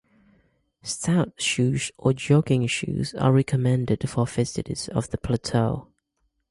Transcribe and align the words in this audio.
Stout 0.81 1.39
shoes 1.39 1.91
or 1.95 2.11
jogging 2.11 2.65
shoes 2.65 3.13
are 3.13 3.31
recommended 3.31 4.09
for 4.09 4.25
visitors 4.25 4.85
to 4.85 5.07
the 5.11 5.19
plateau. 5.19 5.89